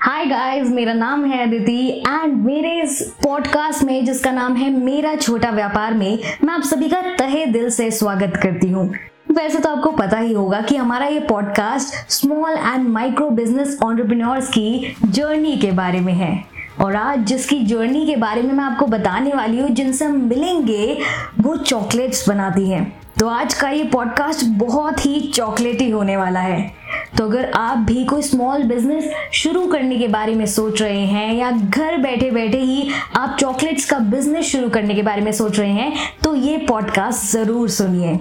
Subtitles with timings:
[0.00, 5.14] Hi guys मेरा नाम है अदिति एंड मेरे इस पॉडकास्ट में, जिसका नाम है मेरा
[5.14, 8.86] छोटा व्यापार में, मैं आप सभी का तहे दिल से स्वागत करती हूँ।
[9.32, 14.48] वैसे तो आपको पता ही होगा कि हमारा ये podcast small and micro business entrepreneurs
[14.48, 16.44] की जर्नी के बारे में है।
[16.80, 20.98] और आज जिसकी जर्नी के बारे में मैं आपको बताने वाली हूँ, जिनसे हम मिलेंगे,
[21.40, 26.85] वो चॉकलेट्स बनाती हैं। तो आज का ये पॉडकास्ट बहुत ही चॉकलेटी होने वाला है।
[27.18, 31.32] तो अगर आप भी कोई स्मॉल बिज़नेस शुरू करने के बारे में सोच रहे हैं
[31.34, 35.58] या घर बैठे बैठे ही आप चॉकलेट्स का बिज़नेस शुरू करने के बारे में सोच
[35.58, 35.92] रहे हैं
[36.24, 38.18] तो ये पॉडकास्ट ज़रूर सुनिए।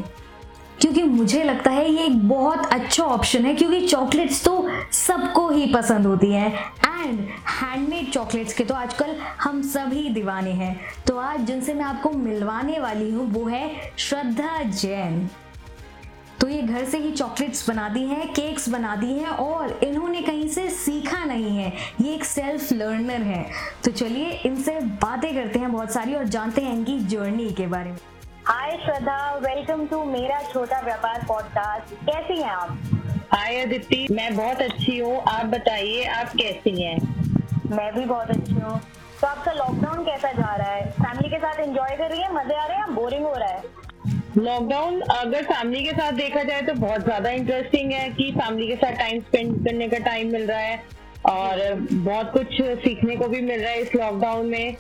[0.81, 5.65] क्योंकि मुझे लगता है ये एक बहुत अच्छा ऑप्शन है, क्योंकि चॉकलेट्स तो सबको ही
[5.73, 7.19] पसंद होती हैं। एंड
[7.51, 12.79] हैंडमेड चॉकलेट्स के तो आजकल हम सभी दीवाने हैं। तो आज जिनसे मैं आपको मिलवाने
[12.79, 15.27] वाली हूँ, वो है श्रद्धा जैन।
[16.41, 20.21] तो ये घर से ही चॉकलेट्स बना दी हैं केक्स बना दी हैं और इन्होंने
[20.21, 21.71] कहीं से सीखा नहीं है।
[22.01, 23.45] ये एक सेल्फ लर्नर है।
[23.85, 27.91] तो चलिए इनसे बातें करते हैं बहुत सारी और जानते हैं इनकी जर्नी के बारे
[27.91, 27.97] में।
[28.47, 32.77] हाय श्रद्धा वेलकम टू मेरा छोटा व्यापार पॉडकास्ट कैसी हैं आप?
[33.31, 36.97] हाय अदिति मैं बहुत अच्छी हूँ। आप बताइए आप कैसी हैं?
[37.71, 38.79] मैं भी बहुत अच्छी हूँ।
[39.21, 40.91] तो आपका लॉकडाउन कैसा जा रहा है?
[40.91, 42.33] फैमिली के साथ एंजॉय कर रही है?
[42.33, 42.95] मज़े आ रहे हैं?
[42.95, 43.63] बोरिंग हो रहा है?
[44.37, 48.75] लॉकडाउन अगर फैमिली के साथ देखा जाए तो बहुत ज़्यादा इंटरेस्टिंग है कि फैमिली के
[48.75, 50.81] साथ टाइम स्पेंड करने का टाइम मिल रहा है
[51.25, 54.75] और बहुत कुछ सीखने को भी मिल रहा है इस लॉकडाउन में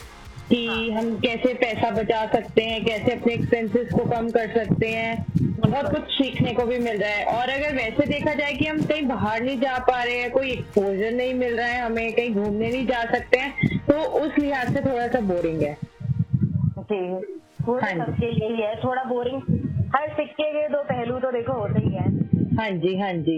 [0.49, 5.25] कि हम कैसे पैसा बचा सकते हैं, कैसे अपने एक्सपेंसेस को कम कर सकते हैं।
[5.37, 8.81] बहुत कुछ सीखने को भी मिल रहा है। और अगर वैसे देखा जाए कि हम
[8.81, 12.33] कहीं बाहर नहीं जा पा रहे हैं, कोई एक्सपोजर नहीं मिल रहा है, हमें कहीं
[12.33, 15.77] घूमने नहीं जा सकते हैं तो उस लिहाज से थोड़ा सा बोरिंग है।
[16.81, 19.41] जी। वो हाँ सबके लिए ही है। थोड़ा बोरिंग
[19.95, 22.07] हर सिक्के के दो पहलू तो देखो होते ही है।
[22.57, 23.37] हाँ जी हाँ जी।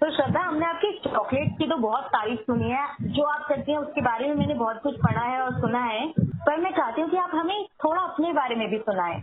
[0.00, 3.78] तो श्रद्धा हमने आपकी चॉकलेट की तो बहुत तारीफ़ सुनी है। जो आप करती हैं
[3.78, 7.10] उसके बारे में मैंने बहुत कुछ पढ़ा है और सुना है। पर मैं चाहती हूँ
[7.10, 9.20] कि आप हमें थोड़ा अपने बारे में भी सुनाएँ।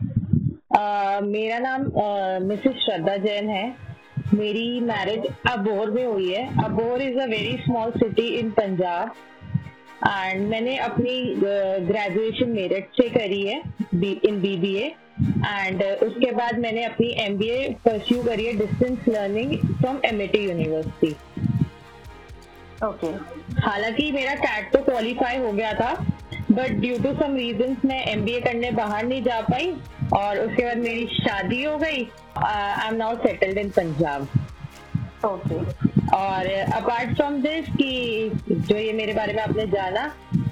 [1.23, 1.81] मेरा नाम
[2.47, 3.65] मिसेस श्रद्धा जैन है।
[4.33, 9.11] मेरी मैरिज अबोर में हुई है। Abohar is a very small city in Punjab
[10.07, 11.19] and मैंने अपनी
[11.87, 13.61] ग्रेजुएशन मेरठ से करी है
[14.29, 20.43] इन बीबीए एंड उसके बाद मैंने अपनी एमबीए परस्यू करी है distance learning from MAT
[20.45, 21.15] university
[22.85, 23.07] okay
[23.61, 25.93] हालाँकि मेरा कैट तो क्वालिफाई हो गया था
[26.51, 29.73] but due to some reason मैं एमबीए करने बाहर नहीं जा पाई
[30.17, 32.07] और उसके बाद मेरी शादी हो गई.
[32.37, 34.27] I am now settled in Punjab
[35.25, 40.05] okay और अपार्ट फ्रॉम दिस कि जो ये मेरे बारे में आपने जाना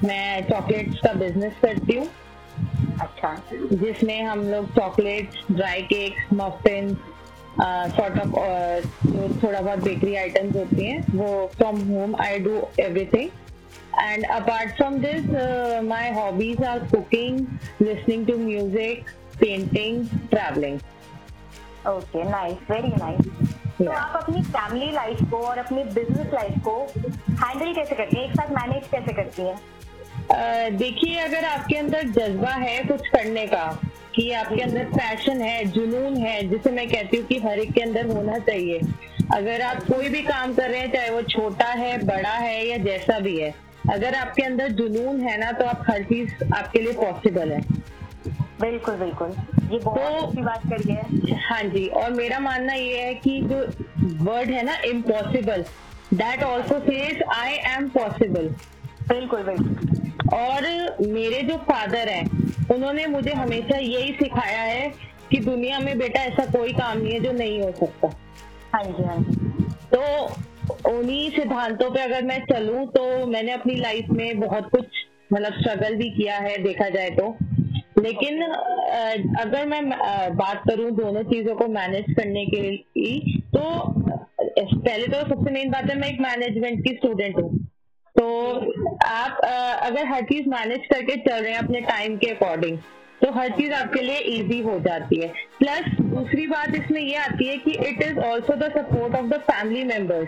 [0.04, 2.08] मैं चॉकलेट्स का बिज़नेस करती हूँ।
[3.02, 6.94] अच्छा। जिसमें हम लोग chocolates dry cakes muffin
[7.60, 13.30] sort of जो थोड़ा बहुत बेकरी आइटम्स होती हैं वो from home I do everything
[14.00, 15.26] and apart from this
[15.88, 17.40] my hobbies are cooking
[17.82, 20.80] listening to music painting travelling
[21.90, 23.41] okay nice very nice
[23.78, 26.76] तो आप अपनी फैमिली लाइफ को और अपनी बिज़नेस लाइफ को
[27.42, 28.24] हैंडल कैसे करती हैं?
[28.24, 30.78] एक साथ मैनेज कैसे करती हैं?
[30.78, 33.66] देखिए, अगर आपके अंदर जज्बा है कुछ करने का,
[34.16, 37.82] कि आपके अंदर पैशन है, जुनून है, जिसे मैं कहती हूँ कि हर एक के
[37.82, 38.80] अंदर होना चाहिए।
[39.34, 42.78] अगर आप कोई भी काम कर रहे हैं, चाहे वो छोटा है, बड़ा है या
[42.78, 43.53] जैसा भी है,
[43.92, 47.62] अगर आपके अंदर जुनून है ना तो आप हर चीज़ आपके लिए पॉसिबल है।
[48.62, 49.30] बिल्कुल बिल्कुल।
[49.72, 53.42] ये बहुत तो- अच्छी बात करी है। हाँ जी और मेरा मानना ये है कि
[53.42, 53.60] जो
[54.26, 55.64] वर्ड है ना impossible
[56.14, 58.48] that also says I am possible
[59.10, 60.00] बिल्कुल बिल्कुल।
[60.34, 60.62] और
[61.08, 62.26] मेरे जो फादर हैं
[62.76, 64.92] उन्होंने मुझे हमेशा यही सिखाया है
[65.32, 68.08] कि दुनिया में बेटा ऐसा कोई काम नहीं है जो नहीं हो सकता।
[68.74, 69.64] हाँ जी हाँ जी।
[69.94, 74.86] तो उन्हीं सिद्धांतों पे अगर मैं चलूँ तो मैंने अपनी लाइफ में बहुत कुछ
[75.34, 77.38] मतलब स्ट्रगल भी किया है देखा जाए तो।
[78.02, 78.42] लेकिन
[79.40, 79.84] अगर मैं
[80.38, 83.62] बात करूँ दोनों चीज़ों को मैनेज करने के लिए तो
[84.40, 87.50] पहले तो सबसे मेन बात है, मैं एक मैनेजमेंट की स्टूडेंट हूँ।
[88.16, 88.26] तो
[89.06, 89.40] आप
[89.84, 92.78] अगर हर चीज़ मैनेज करके चल रहे हैं अपने टाइम के अकॉर्डिंग
[93.22, 95.28] तो हर चीज़ आपके लिए इजी हो जाती है।
[95.59, 99.40] प्लस दूसरी बात इसमें ये आती है कि it is also the support of the
[99.50, 100.28] family members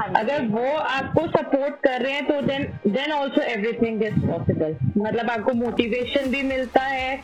[0.00, 5.30] अगर वो आपको सपोर्ट कर रहे हैं तो then then also everything is possible मतलब
[5.30, 7.20] आपको मोटिवेशन भी मिलता है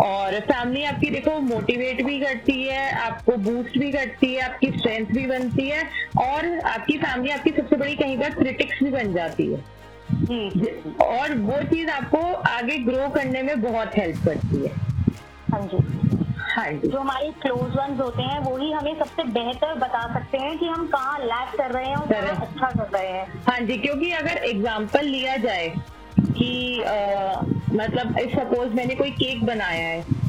[0.00, 5.06] और फैमिली आपकी देखो मोटिवेट भी करती है आपको बूस्ट भी करती है आपकी स्ट्रेंथ
[5.06, 5.82] भी बनती है
[6.18, 9.62] और आपकी फैमिली आपकी सबसे बड़ी कहीं पर क्रिटिक्स भी बन जाती है।
[10.10, 12.18] जी और वो चीज़ आपको
[12.50, 14.72] आगे ग्रो करने में बहुत हेल्प करती है।
[15.52, 16.23] हाँ जी।
[16.56, 20.58] हाँ जो। हमारे क्लोज वंस होते हैं वो ही हमें सबसे बेहतर बता सकते हैं
[20.58, 23.76] कि हम कहाँ लैक कर रहे हैं और कहाँ अच्छा कर रहे हैं। हाँ जी
[23.76, 25.68] क्योंकि अगर एग्ज़ाम्पल लिया जाए
[26.20, 27.40] कि अ,
[27.72, 30.22] मतलब सपोज़ मैंने कोई केक बनाया है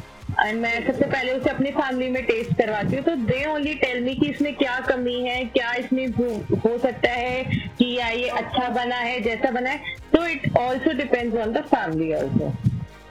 [0.45, 4.04] एंड मैं सबसे पहले उसे अपनी फैमिली में टेस्ट करवाती हूँ तो दे ओनली टेल
[4.04, 7.44] मी कि इसमें क्या कमी है क्या इसमें हो- हो सकता है
[7.80, 11.62] कि या ये अच्छा बना है जैसा बना है। तो it also depends on the
[11.66, 12.54] family also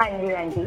[0.00, 0.64] हाँ जी हाँ जी।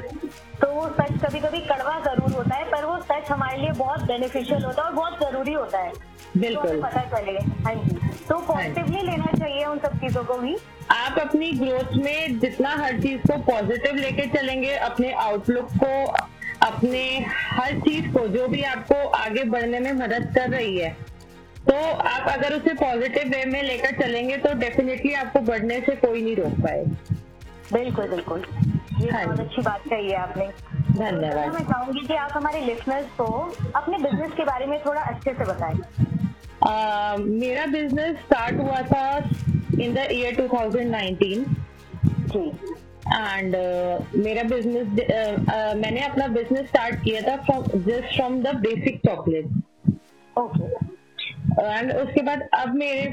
[0.62, 4.04] तो वो सच कभी कभी कड़वा ज़रूर होता है पर वो सच हमारे लिए बहुत
[4.04, 7.32] बेनिफिशियल होता है और बहुत ज़रूरी होता है। तो बिल्कुल हमें पता चले।
[7.64, 7.98] हाँ जी।
[8.30, 10.56] तो पॉजिटिवली लेना चाहिए उन सब चीज़ों को भी।
[10.92, 16.06] आप अपनी ग्रोथ में जितना हर चीज़ को पॉजिटिव लेके चलेंगे अपने आउटलुक को
[16.68, 17.04] अपने
[17.52, 20.96] हर चीज़ को जो भी आपको आगे बढ़ने में मदद कर रही है।
[21.68, 26.22] तो आप अगर उसे पॉजिटिव वे में लेकर चलेंगे तो डेफिनेटली आपको बढ़ने से कोई
[26.22, 27.16] नहीं रोक पाएगा।
[27.74, 28.46] बिल्कुल बिल्कुल।
[29.02, 32.62] ये हाँ बहुत। अच्छी बात कही है आपने। तो धन्यवाद मैं चाहूँगी कि आप हमारे
[32.62, 33.26] लिसनर्स को
[33.76, 35.78] अपने बिज़नेस के बारे में थोड़ा अच्छे से बताएँ।
[36.68, 39.06] अह, मेरा बिज़नेस स्टार्ट हुआ था
[39.82, 41.46] इन द ईयर 2019
[42.34, 42.48] जी।
[43.08, 43.56] एंड
[44.24, 44.88] मेरा बिज़नेस
[45.78, 49.46] मैंने अपना बिज़नेस स्टार्ट किया था from just from the basic chocolate
[50.36, 50.66] okay.
[51.64, 53.06] And उसके बाद अब मेरे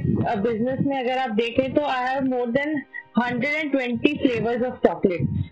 [0.42, 2.82] बिज़नेस में अगर आप देखें तो I have more than
[3.18, 5.43] 120 flavours of chocolate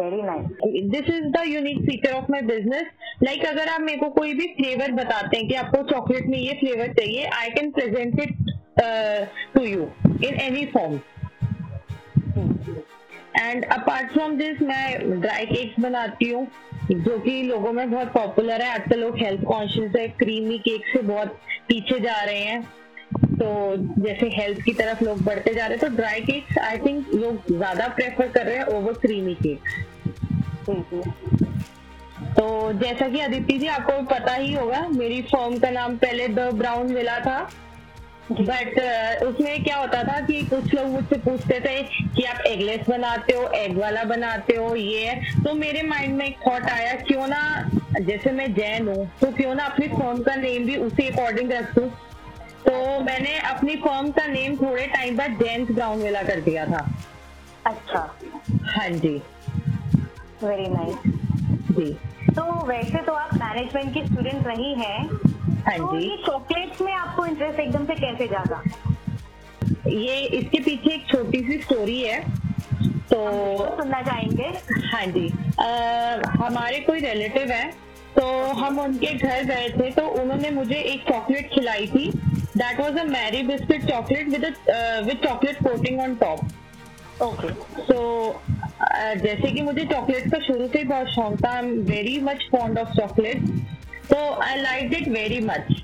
[0.00, 2.86] very nice this is the unique feature of my business
[3.22, 6.52] like अगर आप मेरे को कोई भी फ्लेवर बताते हैं कि आपको चॉकलेट में ये
[6.60, 8.34] फ्लेवर चाहिए I can present it
[9.54, 9.88] to you
[10.28, 11.00] in any form
[13.36, 16.46] and apart from this मैं ड्राई केक्स बनाती हूँ,
[16.92, 21.02] जो कि लोगों में बहुत पॉपुलर है। आजकल लोग हेल्थ कॉन्शियस है क्रीमी केक से
[21.02, 22.60] बहुत पीछे जा रहे हैं।
[23.14, 27.14] तो जैसे हेल्थ की तरफ़ लोग बढ़ते जा रहे हैं तो ड्राई केक्स आई थिंक
[27.14, 29.76] लोग ज़्यादा प्रेफर कर रहे हैं ओवर क्रीमी केक्स
[32.38, 36.50] तो जैसा कि अदिति जी, आपको पता ही होगा, मेरी फर्म का नाम पहले द
[36.54, 37.38] ब्राउन विला था।
[38.30, 38.78] बट
[39.24, 41.82] उसमें क्या होता था कि कुछ लोग मुझसे पूछते थे
[42.16, 45.14] कि आप एगलेस बनाते हो एग वाला बनाते हो, ये
[45.44, 47.70] तो मेरे माइंड में एक थॉट आया, क्यों ना,
[48.00, 51.74] जैसे मैं जैन हूँ तो क्यों ना अपनी फर्म का नेम भी उसी अकॉर्डिंग रख
[52.68, 56.90] तो मैंने अपनी फॉर्म का नेम थोड़े टाइम बाद जैन्स ब्राउन विला कर दिया था।
[57.66, 58.18] अच्छा।
[58.62, 59.22] हाँ जी।
[60.44, 61.78] Very nice nice.
[61.78, 61.92] जी।
[62.32, 65.04] तो वैसे तो आप मैनेजमेंट की स्टूडेंट रही हैं।
[65.40, 68.62] हाँ तो जी। चॉकलेट्स में आपको इंटरेस्ट एकदम से कैसे जागा?
[69.86, 72.30] ये इसके पीछे एक छोटी सी स्टोरी है।
[72.86, 74.46] तो सुनना चाहेंगे।
[74.88, 75.66] हाँ जी। अ,
[76.28, 77.70] हमारे कोई रिलेटिव है।
[78.16, 82.20] तो हम उनके घर गए थे। तो उन्होंने मुझे एक चॉकलेट खिलाई थी।
[82.56, 84.44] That was a Marie biscuit chocolate with
[85.06, 87.48] with chocolate coating on top okay
[87.82, 87.98] तो
[89.22, 92.48] जैसे कि मुझे चॉकलेट का शुरू से ही बहुत शौक था I am very much
[92.52, 93.42] fond of chocolate
[94.10, 95.82] तो I like it very much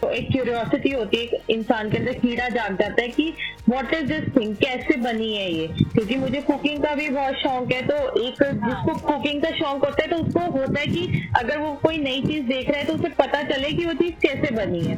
[0.00, 3.32] तो एक क्यूरियोसिटी होती है इंसान के अंदर कीड़ा जाग जाता है कि
[3.68, 5.66] व्हाट इज़ दिस थिंग कैसे बनी है ये?
[5.68, 10.02] क्योंकि मुझे कुकिंग का भी बहुत शौक है तो एक जिसको कुकिंग का शौक होता
[10.02, 12.94] है तो उसको होता है कि अगर वो कोई नई चीज़ देख रहा है तो
[12.94, 14.96] उसे पता चले कि वो चीज़ कैसे बनी है।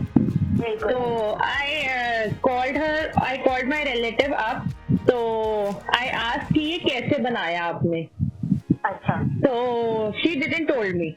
[0.61, 4.69] तो I called her I called my relative up
[5.09, 5.19] तो
[5.97, 8.01] आई आस्क कि ये कैसे बनाया आपने?
[8.87, 11.11] अच्छा। तो शी डिडंट टोल्ड मी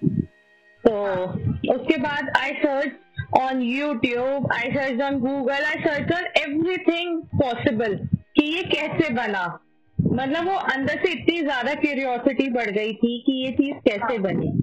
[0.84, 0.92] तो
[1.74, 7.96] उसके बाद I search on YouTube I search on Google I search on everything possible
[8.36, 9.46] कि ये कैसे बना?
[9.98, 14.58] मतलब वो अंदर से इतनी ज़्यादा क्यूरियोसिटी बढ़ गई थी कि ये चीज़ कैसे बनी?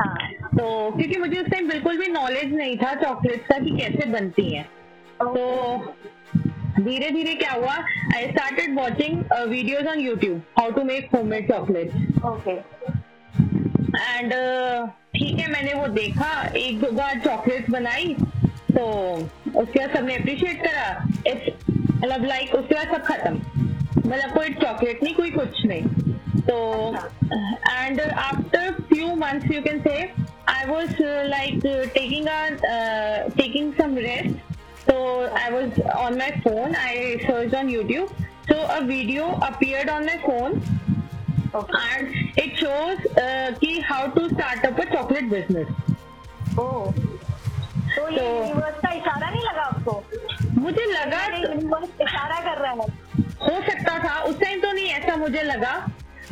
[0.00, 0.64] हाँ। तो
[0.96, 4.64] क्योंकि मुझे उस टाइम बिल्कुल भी नॉलेज नहीं था चॉकलेट्स का कि कैसे बनती हैं।
[5.20, 5.94] तो
[6.80, 7.74] धीरे धीरे क्या हुआ
[8.16, 12.56] I started watching videos on YouTube how to make homemade chocolate okay
[13.98, 14.32] and
[15.14, 18.14] ठीक है मैंने वो देखा एक दो बार चॉकलेट बनाई
[18.76, 18.84] तो
[19.56, 20.86] उसके बाद सबने अप्रिशिएट करा
[21.26, 23.34] इट्स मतलब लाइक उसके बाद सब खत्म।
[23.96, 25.82] मतलब कोई चॉकलेट नहीं कोई कुछ नहीं।
[26.42, 26.56] तो
[27.68, 30.02] and after few months you can say
[30.62, 31.60] I was like
[31.94, 32.26] taking
[33.36, 34.50] taking some rest
[34.84, 34.94] so
[35.40, 36.72] I was on my phone.
[36.76, 38.10] I searched on YouTube.
[38.48, 40.56] So a video appeared on my phone,
[41.54, 45.68] okay and it shows uh, कि how to start up a chocolate business.
[46.58, 46.66] ओ
[47.94, 52.72] तो ये तो- universe का इशारा नहीं लगा आपको मुझे लगा यूनिवर्स इशारा कर रहा
[52.72, 52.90] है
[53.46, 55.74] हो सकता था उस टाइम तो नहीं ऐसा मुझे लगा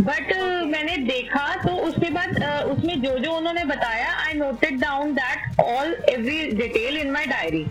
[0.01, 0.33] बट
[0.67, 5.61] मैंने देखा तो उसके बाद uh, उसमें जो जो उन्होंने बताया I noted down that
[5.61, 7.67] all every detail in my diary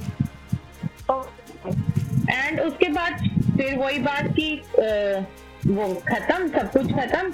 [2.29, 3.23] and उसके बाद
[3.57, 5.25] फिर वही बात की अ,
[5.67, 7.31] वो खत्म सब कुछ खत्म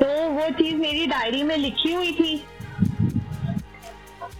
[0.00, 2.32] तो वो चीज़ मेरी डायरी में लिखी हुई थी।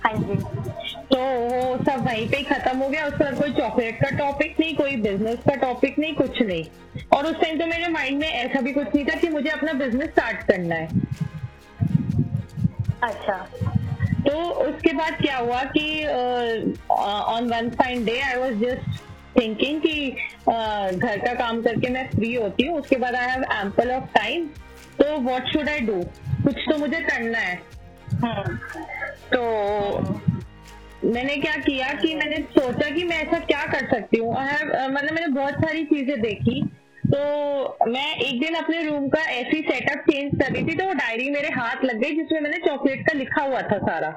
[0.05, 0.90] हाँ जी।
[1.21, 4.95] तो वो सब वहीं पे खत्म हो गया। उसका कोई चॉकलेट का टॉपिक नहीं कोई
[4.97, 6.65] बिज़नेस का टॉपिक नहीं कुछ नहीं।
[7.17, 9.73] और उस टाइम तो मेरे माइंड में ऐसा भी कुछ नहीं था कि मुझे अपना
[9.73, 10.89] बिज़नेस स्टार्ट करना है।
[13.03, 13.37] अच्छा।
[14.27, 15.85] तो उसके बाद क्या हुआ कि
[16.91, 19.01] on one fine day I was just
[19.37, 23.45] thinking कि uh, घर का काम करके मैं फ्री होती हूँ। उसके बाद I have
[23.61, 24.47] ample of time
[25.01, 26.03] तो व्हाट शुड आई डू
[26.45, 27.55] कुछ तो मुझे करना है।
[28.25, 28.57] हम्म,
[29.35, 30.30] तो
[31.05, 34.33] मैंने क्या किया कि मैंने सोचा कि मैं ऐसा क्या कर सकती हूँ?
[34.33, 36.63] मतलब मैंने बहुत सारी चीज़ें देखी।
[37.05, 40.93] तो मैं एक दिन अपने रूम का ऐसी सेटअप चेंज कर रही थी तो वो
[40.95, 44.11] डायरी मेरे हाथ लग गई, जिसमें मैंने चॉकलेट का लिखा हुआ था सारा।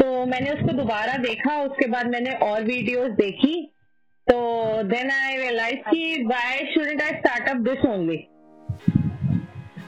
[0.00, 3.54] तो मैंने उसको दोबारा देखा, उसके बाद मैंने और वीडियोस देखी।
[4.26, 8.16] तो देन आई रियलाइज़ कि why shouldn't I start up this only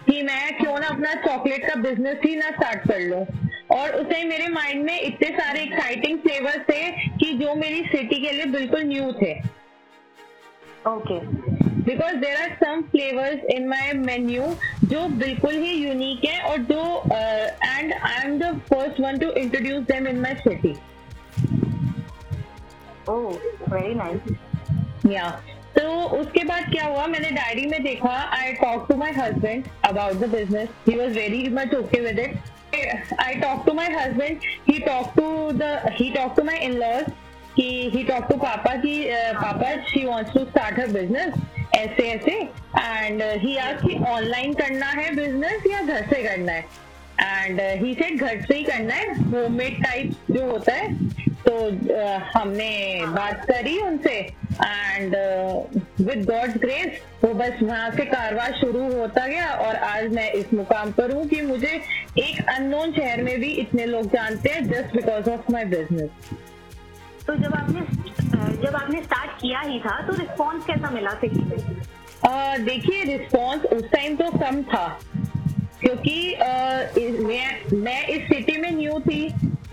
[0.06, 3.24] कि मैं क्यों ना अपना चॉकलेट का बिज़नेस ही ना स्टार्ट कर लूँ?
[3.72, 8.32] और उस मेरे माइंड में इतने सारे एक्साइटिंग फ्लेवर थे कि जो मेरी सिटी के
[8.32, 9.32] लिए बिल्कुल न्यू थे।
[10.88, 11.18] Okay
[11.84, 14.42] because there are some flavours in my menu
[14.84, 19.84] जो बिल्कुल ही यूनिक है और जो and I am the first one to introduce
[19.90, 20.74] them in my city
[23.08, 23.30] oh
[23.74, 24.20] very nice
[25.12, 25.28] या
[25.76, 27.06] तो उसके बाद क्या हुआ?
[27.06, 31.48] मैंने डायरी में देखा I talk to my husband about the business he was very
[31.54, 32.38] much okay with it
[32.74, 34.30] I talk to my He
[34.68, 35.24] he talk to
[35.98, 37.04] he talk to my in laws
[37.58, 38.94] he he talk to पापा की
[39.34, 41.34] पापा she wants to start her business
[41.74, 42.32] ऐसे ऐसे।
[42.78, 46.64] And he आज कि online करना है business या घर से करना है?
[47.20, 50.88] एंड ही सेड घर से ही करना है होममेड टाइप जो होता है
[51.46, 52.72] तो uh, हमने
[53.10, 55.14] बात करी उनसे एंड
[56.00, 60.52] विद गॉड ग्रेस वो बस वहाँ से कारवा शुरू होता गया और आज मैं इस
[60.54, 61.72] मुकाम पर हूँ कि मुझे
[62.18, 66.10] एक अननोन शहर में भी इतने लोग जानते हैं just because of my business
[67.26, 67.80] तो जब आपने
[68.62, 71.88] जब आपने स्टार्ट किया ही था तो रिस्पॉन्स कैसा मिला सिटी में
[72.20, 74.86] Uh, देखिए रिस्पॉन्स उस टाइम तो कम था
[75.80, 79.22] क्योंकि uh, मैं मैं इस सिटी में न्यू थी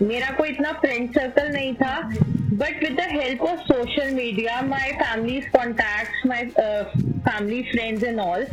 [0.02, 4.92] मेरा कोई इतना फ्रेंड सर्कल नहीं था but with the help of social media my
[4.94, 8.44] family contact my family friends and all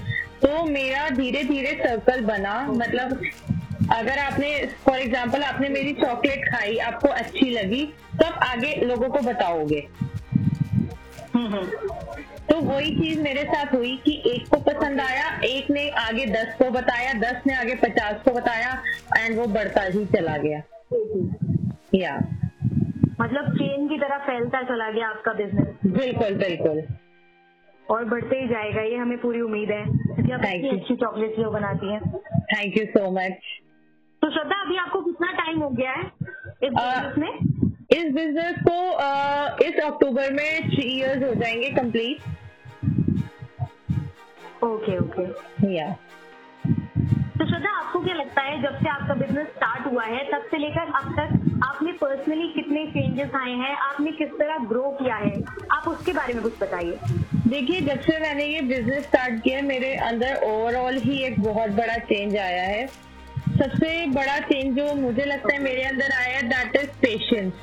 [0.41, 3.21] तो मेरा धीरे धीरे सर्कल बना मतलब
[3.93, 4.49] अगर आपने
[4.85, 7.83] फॉर एग्ज़ाम्पल आपने मेरी चॉकलेट खाई, आपको अच्छी लगी
[8.19, 9.87] तो आप आगे लोगों को बताओगे।
[12.49, 16.55] तो वही चीज़ मेरे साथ हुई कि एक को पसंद आया, एक ने आगे दस
[16.59, 18.81] को बताया, दस ने आगे पचास को बताया
[19.17, 20.61] एंड वो बढ़ता ही चला गया
[21.96, 22.15] या
[23.22, 26.82] मतलब चेन की तरह फैलता चला गया आपका बिज़नेस बिल्कुल बिल्कुल।
[27.92, 31.51] और बढ़ते ही जाएगा ये हमें पूरी उम्मीद है। क्योंकि आप इतनी अच्छी चॉकलेट जो
[31.51, 32.01] बनाती हैं।
[32.54, 33.38] थैंक यू सो मच
[34.22, 36.04] तो श्रद्धा अभी आपको कितना टाइम हो गया है
[36.63, 37.34] इस बिज़नेस में?
[37.92, 42.18] इस बिज़नेस को अ, इस अक्टूबर में थ्री इयर्स हो जाएँगे कंप्लीट
[44.63, 45.96] ओके ओके या
[47.45, 50.91] श्रद्धा आपको क्या लगता है, जब से आपका बिज़नेस स्टार्ट हुआ है, तब से लेकर
[50.95, 53.75] अब तक आपने पर्सनली कितने चेंजेस आए हैं?
[53.77, 55.33] आपने किस तरह ग्रो किया है?
[55.71, 56.99] आप उसके बारे में कुछ बताइए।
[57.47, 61.97] देखिए, जब से मैंने ये बिज़नेस स्टार्ट किया, मेरे अंदर ओवरऑल ही एक बहुत बड़ा
[61.97, 62.87] चेंज आया है।
[63.49, 67.53] सबसे बड़ा चेंज जो मुझे लगता है मेरे अंदर आया दैट इज़ पेशेंस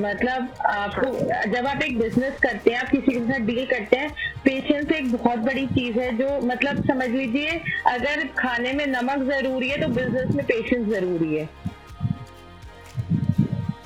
[0.00, 4.10] मतलब आपको जब आप एक बिज़नेस करते हैं आप किसी के साथ डील करते हैं
[4.44, 9.68] पेशेंस एक बहुत बड़ी चीज़ है जो मतलब समझ लीजिए अगर खाने में नमक ज़रूरी
[9.68, 11.48] है तो बिज़नेस में पेशेंस ज़रूरी है।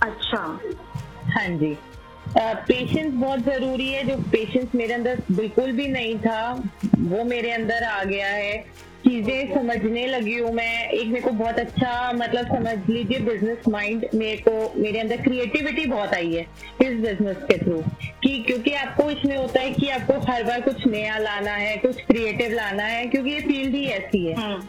[0.03, 0.39] अच्छा।
[1.35, 1.77] हाँ जी।
[2.37, 6.53] पेशेंस uh, बहुत ज़रूरी है जो पेशेंस मेरे अंदर बिल्कुल भी नहीं था
[6.99, 8.57] वो मेरे अंदर आ गया है।
[9.05, 14.07] चीज़ें समझने लगी हूँ मैं। एक मेरे को बहुत अच्छा मतलब समझ लीजिए बिज़नेस माइंड
[14.15, 16.47] मेरे को मेरे अंदर क्रिएटिविटी बहुत आई है
[16.83, 17.83] इस बिज़नेस के थ्रू
[18.23, 22.01] कि क्योंकि आपको इसमें होता है कि आपको हर बार कुछ नया लाना है कुछ
[22.03, 24.63] क्रिएटिव लाना है क्योंकि ये फ़ील्ड ही ऐसी है। हम्म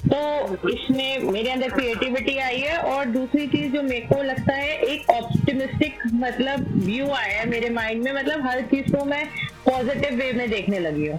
[0.00, 4.76] तो इसमें मेरे अंदर क्रिएटिविटी आई है और दूसरी चीज़ जो मेरे को लगता है
[4.84, 9.24] एक ऑप्टिमिस्टिक मतलब व्यू आया है मेरे माइंड में मतलब हर चीज़ को मैं
[9.66, 11.18] पॉजिटिव वे में देखने लगी हूँ।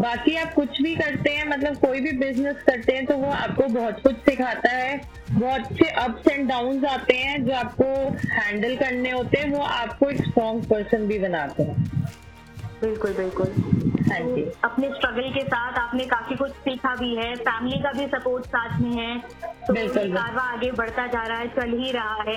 [0.00, 3.66] बाकी आप कुछ भी करते हैं मतलब कोई भी बिज़नेस करते हैं तो वो आपको
[3.68, 7.84] बहुत कुछ सिखाता है। बहुत से अप्स एंड डाउन्स आते हैं जो आपको
[8.30, 11.84] हैंडल करने होते हैं वो आपको एक स्ट्रॉन्ग पर्सन भी बनाते हैं।
[12.82, 13.46] बिल्कुल बिल्कुल।
[14.10, 18.46] जी। अपने स्ट्रगल के साथ आपने काफ़ी कुछ सीखा भी है। फैमिली का भी सपोर्ट
[18.46, 19.18] साथ में है।
[19.66, 22.36] तो कारवा आगे बढ़ता जा रहा है चल ही रहा है।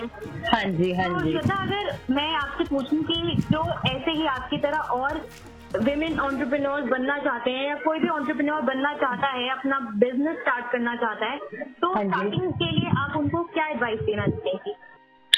[0.52, 4.58] हाँ जी हाँ तो जी। श्रद्धा अगर मैं आपसे पूछूँ कि जो ऐसे ही आपकी
[4.58, 5.26] तरह और
[5.82, 10.66] विमेन ऑन्टरप्रिन्योर बनना चाहते हैं या कोई भी ऑन्टरप्रिन्योर बनना चाहता है अपना बिज़नेस स्टार्ट
[10.72, 14.72] करना चाहता है तो हाँ स्टार्टिंग के लिए आप उनको क्या एडवाइस देना चाहेंगे?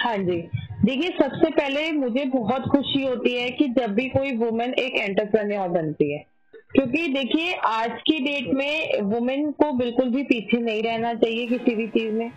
[0.01, 0.49] हाँ जी।
[0.85, 5.67] देखिए सबसे पहले मुझे बहुत खुशी होती है कि जब भी कोई वुमेन एक एंटरप्रेन्योर
[5.67, 6.25] बनती है।
[6.71, 11.75] क्योंकि देखिए आज की डेट में वुमेन को बिल्कुल भी पीछे नहीं रहना चाहिए किसी
[11.75, 12.31] भी चीज़ में।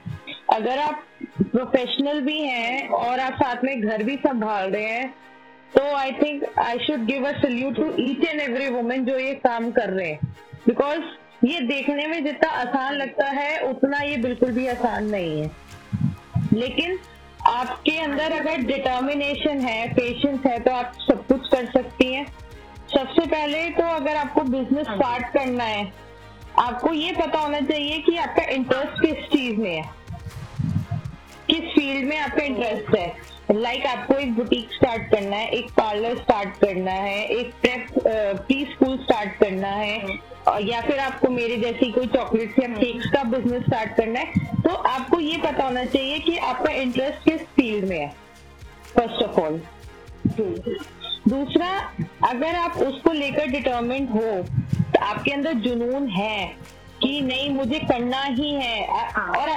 [0.53, 1.05] अगर आप
[1.43, 5.15] प्रोफेशनल भी हैं और आप साथ में घर भी संभाल रहे हैं
[5.77, 9.35] तो I think I should give a salute to each and every women जो ये
[9.35, 10.35] काम कर रहे हैं।
[10.67, 11.01] बिकॉज़
[11.45, 15.51] ये देखने में जितना आसान लगता है, उतना ये बिल्कुल भी आसान नहीं है।
[16.53, 16.99] लेकिन
[17.47, 22.27] आपके अंदर अगर डिटर्मिनेशन है पेशेंस है तो आप सब कुछ कर सकती हैं।
[22.89, 25.93] सबसे पहले तो अगर आपको बिज़नेस स्टार्ट करना है,
[26.59, 29.91] आपको ये पता होना चाहिए कि आपका इंटरेस्ट किस चीज़ में है।
[31.49, 33.07] किस फ़ील्ड में आपका इंटरेस्ट है।
[33.51, 37.87] लाइक like, आपको एक बुटीक स्टार्ट करना है, एक पार्लर स्टार्ट करना है, एक प्रेप
[38.47, 40.19] प्री स्कूल स्टार्ट करना है
[40.63, 44.75] या फिर आपको मेरे जैसी कोई चॉकलेट्स या केक्स का बिज़नेस स्टार्ट करना है तो
[44.91, 48.09] आपको ये पता होना चाहिए कि आपका इंटरेस्ट किस फ़ील्ड में है
[48.97, 49.61] फ़र्स्ट ऑफ़ ऑल
[51.29, 51.69] दूसरा,
[52.25, 54.43] अगर आप उसको लेकर डिटर्मेंट हो
[54.75, 56.57] तो आपके अंदर जुनून है
[57.03, 59.49] कि नहीं मुझे करना ही है। और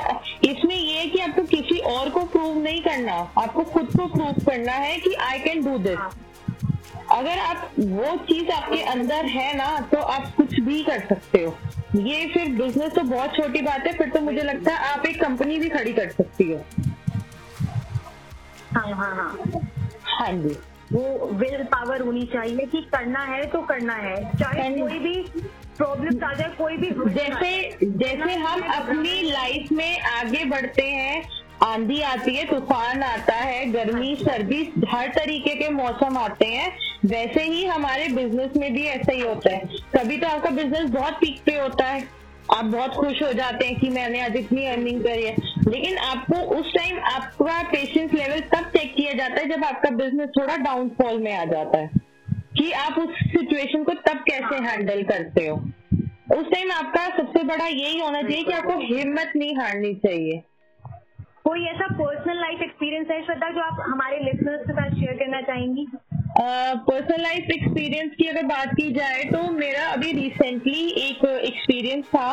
[0.43, 4.43] इसमें ये है कि आपको किसी और को प्रूव नहीं करना। आपको खुद को प्रूव
[4.45, 6.00] करना है कि आई कैन डू दिस
[7.12, 11.55] अगर आप वो चीज़ आपके अंदर है ना तो आप कुछ भी कर सकते हो।
[12.01, 15.21] ये फिर बिज़नेस तो बहुत छोटी बात है फिर तो मुझे लगता है आप एक
[15.21, 16.60] कंपनी भी खड़ी कर सकती हो।
[18.74, 19.62] हाँ हाँ हाँ।
[20.05, 20.55] हाँ जी।
[20.91, 25.15] वो विल पावर होनी चाहिए कि करना है तो करना है। चाहे कोई भी
[25.77, 27.51] प्रॉब्लम आ जाए कोई भी जैसे
[27.83, 31.24] जैसे हम अपनी लाइफ में आगे बढ़ते हैं
[31.63, 36.71] आंधी आती है तूफ़ान आता है गर्मी सर्दी हर तरीके के मौसम आते हैं
[37.05, 41.13] वैसे ही हमारे बिज़नेस में भी ऐसा ही होता है। कभी तो आपका बिज़नेस बहुत
[41.13, 42.01] पीक पे होता है।
[42.57, 45.36] आप बहुत खुश हो जाते हैं कि मैंने आज इतनी अर्निंग करी है।
[45.67, 50.29] लेकिन आपको उस टाइम आपका पेशेंस लेवल तब चेक किया जाता है जब आपका बिज़नेस
[50.29, 51.89] थोड़ा डाउनफॉल में आ जाता है।
[52.29, 55.56] कि आप उस सिचुएशन को तब कैसे हैंडल करते हो?
[56.38, 60.43] उस टाइम आपका सबसे बड़ा यही होना चाहिए कि आपको हिम्मत नहीं हारनी चाहिए।
[61.43, 65.41] कोई ऐसा पर्सनल लाइफ एक्सपीरियंस है, श्रद्धा, जो आप हमारे लिसनर्स के साथ शेयर करना
[65.41, 65.88] चाहेंगी?
[66.41, 72.30] पर्सनल लाइफ एक्सपीरियंस की अगर बात की जाए तो मेरा अभी रिसेंटली एक एक्सपीरियंस था।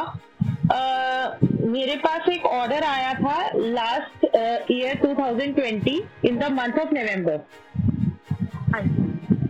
[0.73, 4.25] अ, मेरे पास एक ऑर्डर आया था last
[4.71, 7.37] year 2020 in the month of November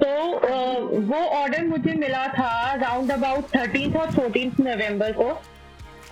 [0.03, 0.11] तो
[1.03, 5.31] वो ऑर्डर मुझे मिला था राउंड अबाउट थर्टीन और फोर्टीन नवंबर को।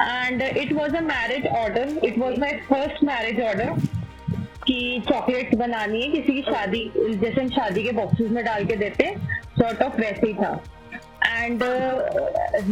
[0.03, 3.71] And it was a marriage order it was my first marriage order
[4.69, 8.77] कि चॉकलेट बनानी है किसी की शादी जैसे हम शादी के बॉक्सेस में डाल के
[8.77, 9.15] देते
[9.59, 10.63] सॉर्ट ऑफ़ वैसे ही था।
[11.27, 11.63] And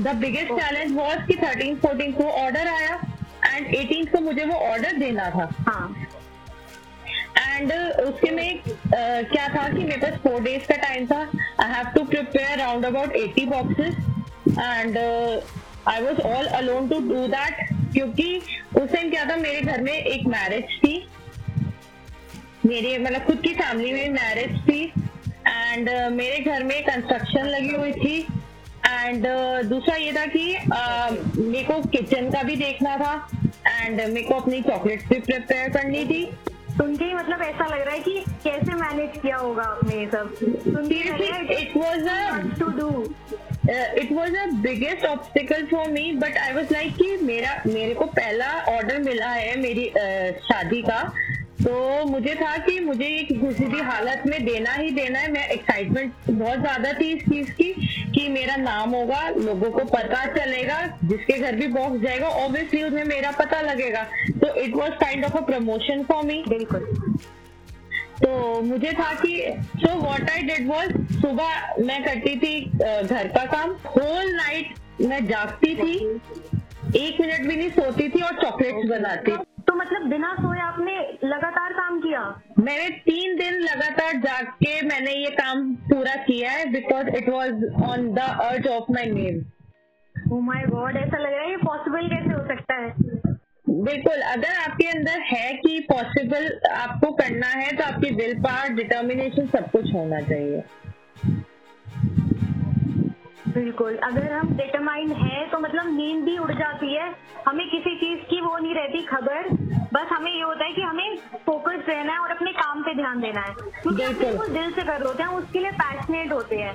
[0.04, 3.00] the biggest challenge was कि थर्टीन फोर्टीन को ऑर्डर आया
[3.46, 6.06] एंड एटीन को मुझे वो ऑर्डर देना था। हाँ।
[7.38, 8.72] एंड उसके में uh,
[9.32, 11.20] क्या था कि मेरे पास फोर डेज़ का टाइम था।
[11.60, 13.94] I have to prepare round about 80 boxes
[14.48, 14.98] and
[15.88, 18.36] I was all alone to do that क्योंकि
[18.76, 20.94] उस टाइम क्या था मेरे घर में एक मैरिज थी।
[22.66, 24.82] मेरे मतलब खुद की फैमिली में मैरिज थी
[25.48, 28.18] एंड uh, मेरे घर में कंस्ट्रक्शन लगी हुई थी
[28.88, 33.14] एंड uh, दूसरा ये था कि uh, मेरे को किचन का भी देखना था
[33.66, 36.24] एंड मेरे को अपनी चॉकलेट्स भी प्रिपेयर करनी थी।
[36.76, 40.06] सुन के ही मतलब ऐसा लग रहा है कि कैसे मैनेज किया होगा आपने ये
[40.06, 40.34] सब?
[40.64, 42.08] सुन के it was
[42.58, 42.88] to do
[44.00, 48.04] it was a biggest obstacle for me but I was like कि मेरा मेरे को
[48.18, 51.00] पहला ऑर्डर मिला है मेरी uh, शादी का।
[51.54, 55.46] तो मुझे था कि मुझे ये किसी भी हालत में देना ही देना है। मैं
[55.48, 57.72] एक्साइटमेंट बहुत ज़्यादा थी इस चीज़ की
[58.14, 63.04] कि मेरा नाम होगा लोगों को पता चलेगा जिसके घर भी बॉक्स जाएगा ऑब्वियसली उसमें
[63.04, 64.02] मेरा पता लगेगा।
[64.34, 66.86] तो it was kind of a promotion for me बिल्कुल।
[68.16, 69.36] तो मुझे था कि
[69.76, 70.90] so what I did was
[71.20, 75.96] सुबह मैं करती थी घर का काम। होल नाइट मैं जागती थी।
[76.98, 80.96] एक मिनट भी नहीं सोती थी और चॉकलेट्स बनाती थी। तो मतलब बिना सोए आपने
[81.24, 82.20] लगातार काम किया?
[82.58, 87.64] मैंने तीन दिन लगातार जाग के मैंने ये काम पूरा किया है because it was
[87.84, 89.42] on the urge of my name
[90.32, 92.90] oh my God ऐसा लग रहा है ये पॉसिबल कैसे हो सकता है?
[93.68, 99.46] बिल्कुल अगर आपके अंदर है कि पॉसिबल आपको करना है तो आपकी विल पावर डिटर्मिनेशन
[99.48, 100.62] सब कुछ होना चाहिए।
[103.54, 107.14] बिल्कुल। अगर हम डिटरमाइंड है तो मतलब नींद भी उड़ जाती है।
[107.48, 109.48] हमें किसी चीज़ की वो नहीं रहती खबर।
[109.92, 113.20] बस हमें ये होता है कि हमें फोकस रहना है और अपने काम पे ध्यान
[113.20, 116.74] देना है। क्योंकि। बिल्कुल। दिल से कर रहे होते हैं उसके लिए पैशनेट होते हैं।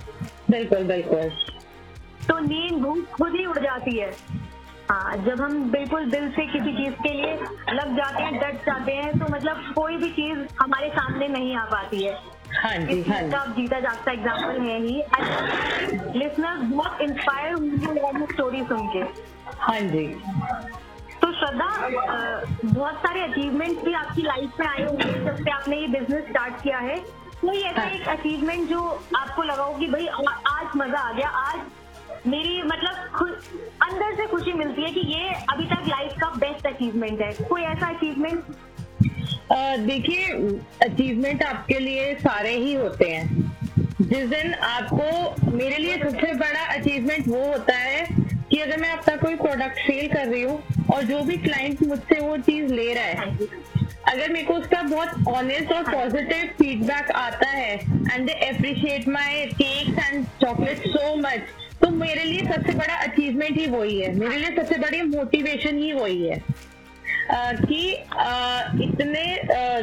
[0.51, 1.29] बिल्कुल बिल्कुल।
[2.27, 4.11] तो नींद भूख खुद ही उड़ जाती है।
[4.91, 7.33] हाँ जब हम बिल्कुल दिल से किसी चीज़ के लिए
[7.73, 11.65] लग जाते हैं डट जाते हैं तो मतलब कोई भी चीज़ हमारे सामने नहीं आ
[11.65, 14.95] पाती है। हाँ जी हाँ जी। जीता जागता एग्ज़ाम्पल है ही
[16.19, 19.03] लिसनर बहुत इंस्पायर हुए स्टोरी सुन के।
[19.59, 20.05] हाँ जी।
[21.21, 21.69] तो श्रद्धा
[22.65, 26.61] बहुत सारे अचीवमेंट्स भी आपकी लाइफ में आए होंगे जब से आपने ये बिज़नेस स्टार्ट
[26.63, 26.97] किया है।
[27.41, 28.79] कोई ऐसा हाँ। एक अचीवमेंट जो
[29.17, 31.59] आपको लगा हो कि भाई आज मज़ा आ गया आज
[32.27, 32.95] मेरी मतलब
[33.83, 37.61] अंदर से खुशी मिलती है कि ये अभी तक लाइफ का बेस्ट अचीवमेंट है। कोई
[37.63, 38.43] ऐसा अचीवमेंट
[39.51, 40.25] देखिए
[40.83, 43.47] अचीवमेंट आपके लिए सारे ही होते हैं।
[44.01, 48.05] जिस दिन आपको, मेरे लिए सबसे बड़ा अचीवमेंट वो होता है
[48.51, 52.19] कि अगर मैं आपका कोई प्रोडक्ट सेल कर रही हूँ और जो भी क्लाइंट मुझसे
[52.19, 53.35] वो चीज़ ले रहा है,
[54.07, 59.45] अगर मेरे को उसका बहुत ऑनेस्ट और पॉजिटिव फीडबैक आता है and they appreciate my
[59.53, 61.41] cakes and chocolate so much
[61.81, 65.91] तो मेरे लिए सबसे बड़ा अचीवमेंट ही वही है। मेरे लिए सबसे बड़ी मोटिवेशन ही
[65.93, 66.41] वही है।
[67.31, 67.81] कि
[68.83, 69.25] इतने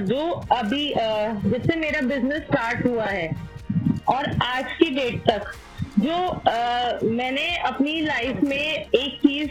[0.06, 0.86] जो अभी
[1.50, 3.28] जिससे मेरा बिज़नेस स्टार्ट हुआ है
[4.08, 5.52] और आज की डेट तक
[5.98, 9.50] जो अ, मैंने अपनी लाइफ में एक चीज़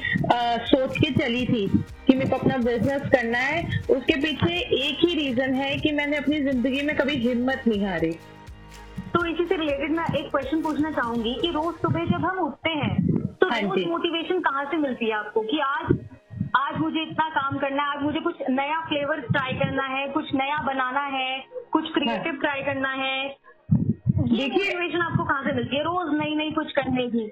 [0.70, 1.68] सोच के चली थी
[2.08, 6.18] कि मेरे को अपना बिज़नेस करना है उसके पीछे एक ही रीजन है कि मैंने
[6.18, 8.12] अपनी ज़िंदगी में कभी हिम्मत नहीं हारी।
[9.16, 12.70] तो इसी से रिलेटेड मैं एक क्वेश्चन पूछना चाहूँगी कि रोज सुबह जब हम उठते
[12.70, 12.96] हैं
[13.42, 15.98] तो हाँ रोज मोटिवेशन कहाँ से मिलती है आपको कि आज
[16.58, 20.26] आज मुझे इतना काम करना है, आज मुझे कुछ नया फ्लेवर ट्राई करना है, कुछ
[20.36, 23.38] नया बनाना है, कुछ क्रिएटिव ट्राई करना है।
[24.12, 25.84] देखिए- मोटिवेशन आपको कहाँ से मिलती है?
[25.84, 27.32] रोज नई नई कुछ करने की।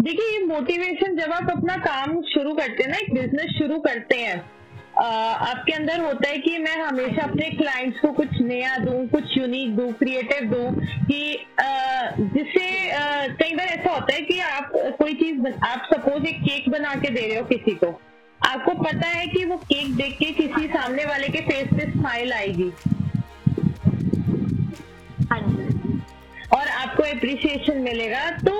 [0.00, 4.16] देखिए, ये मोटिवेशन जब आप अपना काम शुरू करते हैं ना, एक बिज़नेस शुरू करते
[4.16, 4.50] हैं
[5.32, 9.76] आपके अंदर होता है कि मैं हमेशा अपने क्लाइंट्स को कुछ नया दूँ, कुछ यूनिक
[9.76, 11.46] दूँ क्रिएटिव दूँ, कि
[12.20, 12.90] जिससे
[13.28, 17.10] कई बार ऐसा होता है कि आप कोई चीज़, आप सपोज़ एक केक बना के
[17.10, 18.00] दे रहे हो किसी को
[18.52, 22.32] आपको पता है कि वो केक देख के किसी सामने वाले के फेस पे स्माइल
[22.32, 22.70] आएगी।
[25.30, 26.00] हाँ जी।
[26.56, 28.54] और आपको अप्रिसिएशन मिलेगा। तो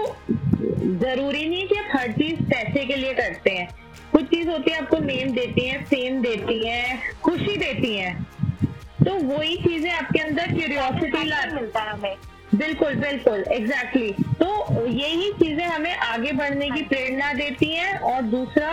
[1.03, 3.69] ज़रूरी नहीं कि आप हर चीज़ पैसे के लिए करते हैं।
[4.13, 8.15] कुछ चीज़ होती है आपको नेम देती है फेम देती है खुशी देती है।
[9.05, 12.15] तो वही चीज़ें आपके अंदर क्यूरियोसिटी ला मिलता है हमें।
[12.55, 14.39] बिल्कुल बिल्कुल एग्जैक्टली exactly.
[14.41, 18.71] तो यही चीज़ें हमें आगे बढ़ने की प्रेरणा देती हैं और दूसरा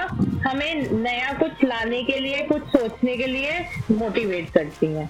[0.48, 3.60] हमें नया कुछ लाने के लिए कुछ सोचने के लिए
[3.92, 5.08] मोटिवेट करती हैं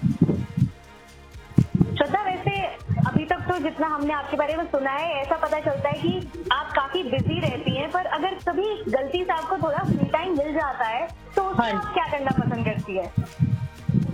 [1.96, 2.60] श्रद्धा वैसे
[3.06, 6.46] अभी तक तो जितना हमने आपके बारे में सुना है ऐसा पता चलता है कि
[6.52, 10.52] आप काफ़ी बिज़ी रहती हैं पर अगर कभी गलती से आपको थोड़ा फ्री टाइम मिल
[10.54, 11.06] जाता है
[11.36, 13.49] तो उसमें हाँ। आप क्या करना पसंद करती है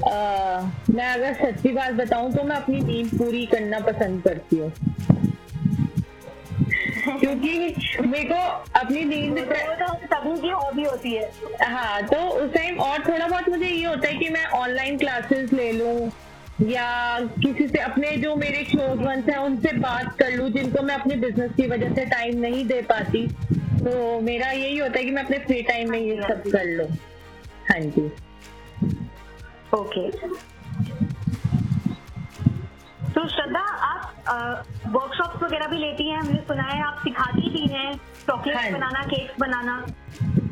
[0.06, 4.72] मैं अगर सच्ची बात बताऊँ तो मैं अपनी नींद पूरी करना पसंद करती हूँ।
[7.08, 7.58] क्योंकि
[8.00, 8.34] मेरे को
[8.78, 11.30] अपनी नींद सभी की हॉबी होती है।
[11.62, 15.52] हाँ तो उस टाइम और थोड़ा बहुत मुझे ये होता है कि मैं ऑनलाइन क्लासेस
[15.52, 16.10] ले लूँ
[16.62, 20.94] या किसी से अपने जो मेरे क्लोज वंस हैं उनसे बात कर लूँ जिनको मैं
[20.94, 23.26] अपने बिज़नेस की वजह से टाइम नहीं दे पाती।
[23.78, 26.88] तो मेरा यही होता है कि मैं अपने फ्री टाइम में ये सब कर लूँ।
[27.70, 28.10] हाँ जी।
[29.74, 30.10] ओके
[33.14, 34.12] तो श्रद्धा आप
[34.88, 37.92] वर्कशॉप वगैरह भी लेती हैं हमने सुना है आप सिखाती भी हैं
[38.26, 39.84] चॉकलेट हाँ। बनाना केक्स बनाना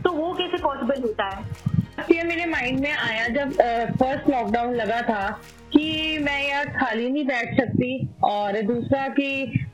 [0.05, 1.73] तो वो कैसे पॉसिबल होता है
[2.11, 3.53] ये मेरे माइंड में आया जब
[3.99, 5.27] फ़र्स्ट लॉकडाउन लगा था
[5.73, 7.91] कि मैं यार खाली नहीं बैठ सकती
[8.25, 9.31] और दूसरा कि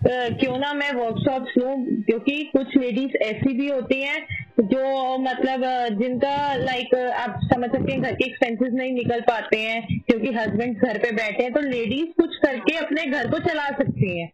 [0.06, 5.62] क्यों ना मैं वर्कशॉप लूँ क्योंकि कुछ लेडीज़ ऐसी भी होती हैं जो मतलब
[5.98, 10.76] जिनका लाइक आप समझ सकते हैं घर के एक्सपेंसेस नहीं निकल पाते हैं क्योंकि हस्बैंड
[10.78, 14.28] घर पे बैठे हैं तो लेडीज़ कुछ करके अपने घर को चला सकती हैं।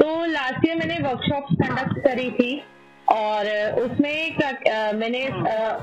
[0.00, 2.62] तो लास्ट ईयर मैंने वर्कशॉप कंडक्ट करी थी
[3.08, 3.46] और
[3.80, 4.36] उसमें
[4.98, 5.24] मैंने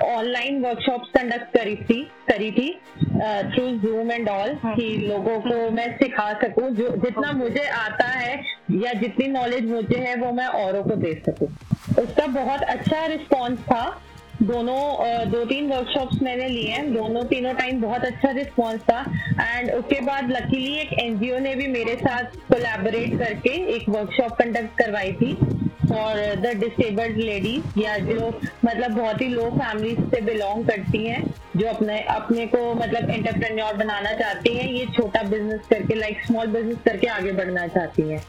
[0.05, 2.69] ऑनलाइन वर्कशॉप कंडक्ट करी थी करी थी
[3.53, 8.33] थ्रू जूम एंड ऑल कि लोगों को मैं सिखा सकूँ जो जितना मुझे आता है
[8.83, 11.47] या जितनी नॉलेज मुझे है वो मैं औरों को दे सकूँ।
[11.99, 14.01] उसका बहुत अच्छा रिस्पॉन्स था।
[14.41, 18.99] दोनों दो तीन वर्कशॉप्स मैंने लिए हैं। दोनों तीनों टाइम बहुत अच्छा रिस्पॉन्स था।
[19.41, 24.77] एंड उसके बाद लकीली एक एनजीओ ने भी मेरे साथ कोलैबोरेट करके एक वर्कशॉप कंडक्ट
[24.77, 25.33] करवाई थी
[25.81, 28.27] फॉर द डिसेबल्ड लेडीज़ या जो
[28.65, 31.23] मतलब बहुत ही लो फैमिली से बिलोंग करती हैं,
[31.57, 36.47] जो अपने अपने को मतलब एंटरप्रेन्योर बनाना चाहती हैं, ये छोटा बिज़नेस करके लाइक स्मॉल
[36.47, 38.23] बिज़नेस करके आगे बढ़ना चाहती हैं।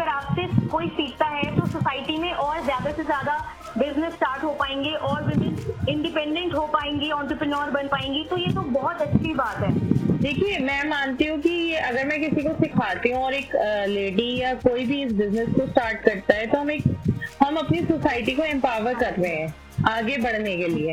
[0.00, 3.32] अगर आपसे कोई सीखता है तो सोसाइटी में और ज़्यादा से ज़्यादा
[3.78, 8.60] बिज़नेस स्टार्ट हो पाएँगे और विमेन इंडिपेंडेंट हो पाएँगी ऑन्टरप्रिनोर बन पाएँगी। तो ये तो
[8.70, 9.72] बहुत अच्छी बात है।
[10.18, 13.54] देखिए मैं मानती हूँ कि अगर मैं किसी को सिखाती हूँ और एक
[13.88, 16.84] लेडी या कोई भी इस बिज़नेस को स्टार्ट करता है तो हम एक
[17.42, 19.54] हम अपनी सोसाइटी को एम्पावर कर रहे हैं
[19.88, 20.92] आगे बढ़ने के लिए।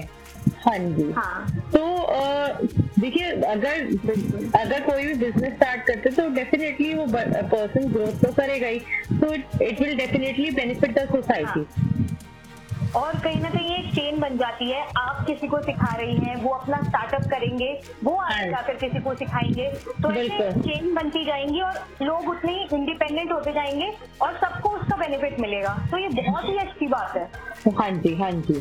[0.65, 7.05] हाँ जी। हाँ। तो देखिए अगर अगर कोई भी बिज़नेस स्टार्ट करते तो डेफिनेटली वो
[7.07, 8.79] पर्सन ग्रोथ तो करेगा ही।
[9.11, 11.65] तो it will definitely benefit the society
[12.95, 16.35] और कहीं ना कहीं एक चेन बन जाती है। आप किसी को सिखा रही हैं
[16.35, 17.71] वो अपना स्टार्टअप करेंगे
[18.03, 19.67] वो आगे हाँ। जाकर किसी को सिखाएँगे।
[20.03, 24.97] तो ऐसे। चेन बनती जाएँगी और लोग उतने ही इंडिपेंडेंट होते जाएँगे और सबको उसका
[24.97, 27.29] बेनिफिट मिलेगा। तो ये बहुत ही अच्छी बात है।
[27.73, 28.59] हाँ जी हाँ जी।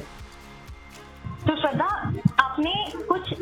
[1.47, 1.89] तो श्रद्धा
[2.57, 3.33] आपने कुछ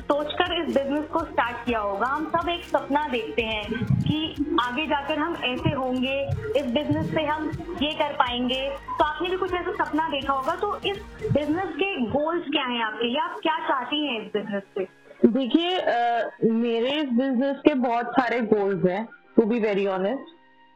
[0.00, 4.18] सोचकर इस बिज़नेस को स्टार्ट किया होगा। हम सब एक सपना देखते हैं कि
[4.62, 6.16] आगे जाकर हम ऐसे होंगे
[6.56, 7.48] इस बिज़नेस से हम
[7.82, 10.54] ये कर पाएँगे। तो आपने भी कुछ ऐसा सपना देखा होगा?
[10.56, 10.98] तो इस
[11.30, 14.86] बिज़नेस के गोल्स क्या हैं आपके या आप क्या चाहती हैं इस बिज़नेस से?
[15.30, 19.04] देखिए मेरे इस बिज़नेस के बहुत सारे गोल्स हैं
[19.36, 20.32] टू बी वेरी ऑनेस्ट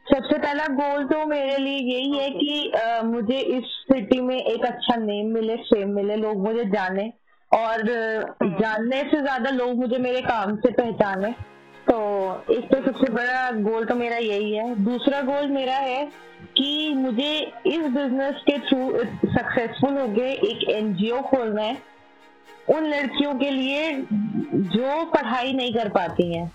[0.07, 4.65] सबसे पहला गोल तो मेरे लिए यही है कि अ, मुझे इस सिटी में एक
[4.67, 7.11] अच्छा नेम मिले फेम मिले लोग मुझे जाने।
[7.53, 7.83] और
[8.61, 11.31] जानने से ज़्यादा लोग मुझे मेरे काम से पहचाने।
[11.87, 11.97] तो
[12.53, 16.05] एक तो सबसे बड़ा गोल तो मेरा यही है। दूसरा गोल मेरा है
[16.57, 17.31] कि मुझे
[17.67, 18.89] इस बिज़नेस के थ्रू
[19.27, 21.77] सक्सेसफुल होके एक एनजीओ खोलना है।
[22.69, 26.51] उन लड़कियों के लिए जो पढ़ाई नहीं कर पाती हैं।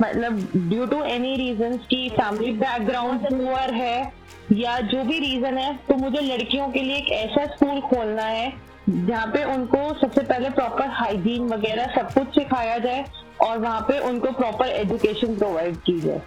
[0.00, 0.38] मतलब
[0.68, 4.12] ड्यू टू एनी रीजन की फैमिली बैकग्राउंड पुअर है
[4.52, 8.48] या जो भी रीजन है तो मुझे लड़कियों के लिए एक ऐसा स्कूल खोलना है
[8.88, 13.04] जहाँ पे उनको सबसे पहले प्रॉपर हाइजीन वगैरह सब कुछ सिखाया जाए
[13.40, 16.20] और वहाँ पे उनको प्रॉपर एजुकेशन प्रोवाइड की जाए।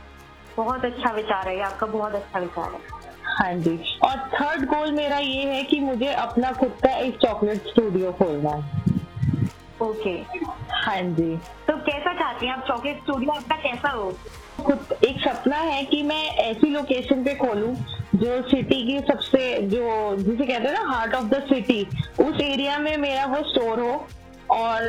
[0.57, 2.79] बहुत अच्छा विचार है आपका बहुत अच्छा विचार है।
[3.23, 7.67] हाँ जी। और थर्ड गोल मेरा ये है कि मुझे अपना खुद का एक चॉकलेट
[7.67, 8.63] स्टूडियो खोलना है।
[9.81, 10.11] ओके
[10.71, 12.65] हाँ जी। तो कैसा चाहती हैं आप?
[12.67, 14.11] चॉकलेट स्टूडियो आपका कैसा हो?
[14.65, 17.75] खुद एक सपना है कि मैं ऐसी लोकेशन पे खोलूं
[18.15, 21.83] जो सिटी की सबसे, जो जिसे कहते हैं ना हार्ट ऑफ़ द सिटी
[22.19, 24.07] उस एरिया में मेरा वो स्टोर हो।
[24.51, 24.83] और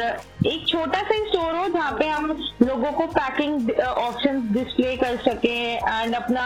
[0.47, 2.27] एक छोटा सा स्टोर हो, जहाँ पे हम
[2.63, 6.45] लोगों को पैकिंग ऑप्शन डिस्प्ले कर सके एंड अपना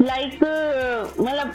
[0.00, 0.34] लाइक
[1.20, 1.52] मतलब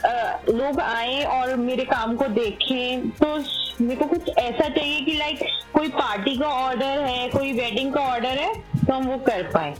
[0.50, 3.36] लोग आए और मेरे काम को देखें। तो
[3.80, 5.42] मेरे को कुछ ऐसा चाहिए कि लाइक
[5.74, 9.74] कोई पार्टी का ऑर्डर है, कोई वेडिंग का ऑर्डर है तो हम वो कर पाए।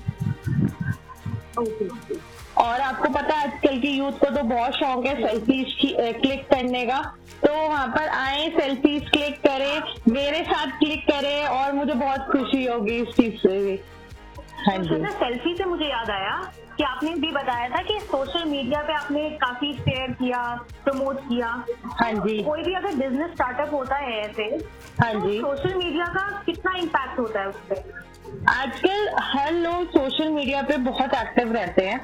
[1.58, 2.20] ओके
[2.58, 5.74] और आपको पता है आजकल की यूथ को तो बहुत शौक है सेल्फीज
[6.20, 7.00] क्लिक करने का।
[7.44, 12.64] तो वहाँ पर आए सेल्फीज क्लिक करें मेरे साथ क्लिक करें और मुझे बहुत खुशी
[12.64, 13.78] होगी इस चीज़ से भी।
[14.66, 16.36] हाँ जी। तो सेल्फी से मुझे याद आया
[16.76, 20.42] कि आपने भी बताया था कि सोशल मीडिया पे आपने काफ़ी शेयर किया
[20.84, 21.48] प्रमोट किया।
[22.00, 24.44] हाँ जी। कोई भी अगर बिज़नेस स्टार्टअप होता है ऐसे
[25.02, 29.88] हाँ जी। तो सोशल मीडिया का कितना इम्पैक्ट होता है उस पर आजकल हर लोग
[29.90, 32.00] सोशल मीडिया पे बहुत एक्टिव रहते हैं।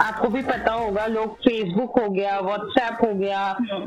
[0.00, 3.40] आपको भी पता होगा लोग फेसबुक हो गया व्हाट्सएप हो गया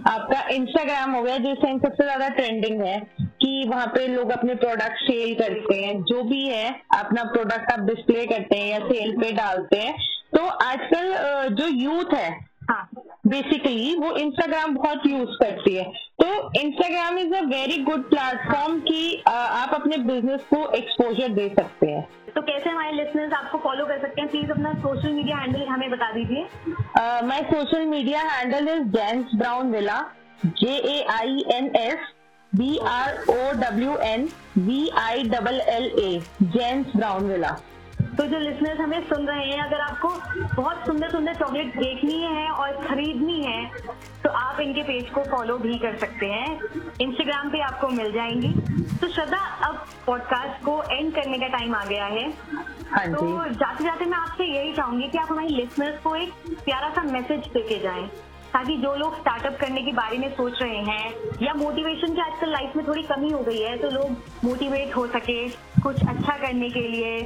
[0.08, 4.56] आपका इंस्टाग्राम हो गया जिस टाइम सबसे ज़्यादा ट्रेंडिंग है कि वहाँ पे लोग अपने
[4.56, 9.16] प्रोडक्ट सेल करते हैं। जो भी है अपना प्रोडक्ट आप डिस्प्ले करते हैं या सेल
[9.22, 9.96] पे डालते हैं।
[10.36, 12.30] तो आजकल जो यूथ है
[12.70, 12.90] हाँ
[13.28, 15.84] बेसिकली वो इंस्टाग्राम बहुत यूज़ करती है।
[16.22, 16.28] तो
[16.60, 22.08] Instagram is a very good platform कि आप अपने बिज़नेस को एक्सपोजर दे सकते हैं।
[22.36, 24.30] तो कैसे हमारे लिसनर्स आपको फॉलो कर सकते हैं?
[24.30, 26.48] प्लीज़ अपना सोशल मीडिया हैंडल हमें बता दीजिए।
[27.28, 30.02] My social media handle is Jains Brown Villa
[30.46, 32.12] J A I N S
[32.54, 37.56] B R O W N V I double L A Jains Brown Villa
[38.18, 40.10] तो जो listeners हमें सुन रहे हैं अगर आपको
[40.56, 43.66] बहुत सुंदर सुंदर चॉकलेट देखनी है और खरीदनी है
[44.24, 46.52] तो आप इनके पेज को फॉलो भी कर सकते हैं।
[47.02, 48.52] इंस्टाग्राम पे आपको मिल जाएँगी।
[49.02, 52.28] तो श्रद्धा अब पॉडकास्ट को एंड करने का टाइम आ गया है।
[52.92, 56.34] हाँ तो जाते जाते मैं आपसे यही चाहूँगी कि आप हमारी लिसनर्स को एक
[56.66, 58.08] प्यारा सा मैसेज देके जाएँ
[58.54, 62.52] ताकि जो लोग स्टार्टअप करने के बारे में सोच रहे हैं या मोटिवेशन की आजकल
[62.52, 64.12] लाइफ में थोड़ी कमी हो गई है तो लोग
[64.44, 65.48] मोटिवेट हो सके
[65.82, 67.20] कुछ अच्छा करने के लिए।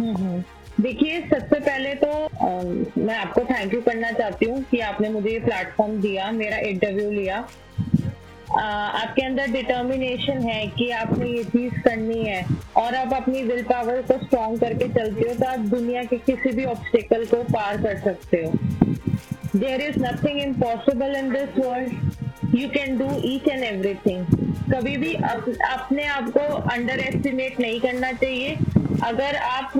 [0.00, 5.30] देखिए सबसे पहले तो अम, मैं आपको थैंक यू करना चाहती हूँ कि आपने मुझे
[5.30, 7.38] ये प्लेटफॉर्म दिया मेरा इंटरव्यू लिया।
[8.50, 12.44] अ, आपके अंदर डिटर्मिनेशन है कि आपने ये चीज़ करनी है
[12.76, 16.52] और आप अपनी विल पावर को स्ट्रॉन्ग करके चलते हो तो आप दुनिया के किसी
[16.56, 18.52] भी ऑब्स्टिकल को पार कर सकते हो।
[19.56, 24.26] There is nothing impossible in this world you can do each and everything
[24.74, 26.40] कभी भी अप, अपने आप को
[26.72, 28.56] अंडर एस्टिमेट नहीं करना चाहिए।
[29.04, 29.72] अगर आप,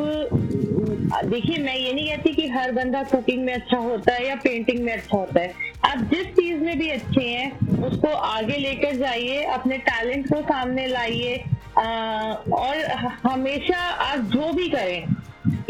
[1.24, 4.82] देखिए, मैं ये नहीं कहती कि हर बंदा कुकिंग में अच्छा होता है या पेंटिंग
[4.84, 5.52] में अच्छा होता है।
[5.84, 10.86] आप जिस चीज़ में भी अच्छे हैं, उसको आगे लेकर जाइए, अपने टैलेंट को सामने
[10.86, 11.36] लाइए
[11.76, 12.84] और
[13.24, 15.14] हमेशा आप जो भी करें,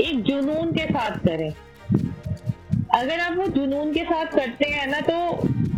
[0.01, 1.53] एक जुनून के साथ करें।
[2.95, 5.17] अगर आप वो जुनून के साथ करते हैं ना तो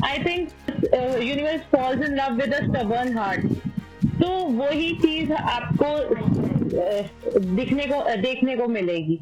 [0.07, 0.49] I think
[0.95, 3.47] universe falls in love with stubborn heart
[4.23, 5.89] तो वही चीज़ आपको
[6.75, 9.19] दिखने को देखने को मिलेगी।